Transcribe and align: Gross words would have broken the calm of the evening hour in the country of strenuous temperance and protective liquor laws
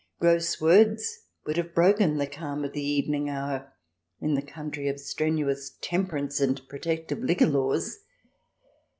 Gross 0.19 0.59
words 0.59 1.25
would 1.45 1.57
have 1.57 1.75
broken 1.75 2.17
the 2.17 2.25
calm 2.25 2.63
of 2.65 2.73
the 2.73 2.81
evening 2.83 3.29
hour 3.29 3.71
in 4.19 4.33
the 4.33 4.41
country 4.41 4.87
of 4.87 4.99
strenuous 4.99 5.77
temperance 5.79 6.41
and 6.41 6.59
protective 6.67 7.19
liquor 7.19 7.45
laws 7.45 7.99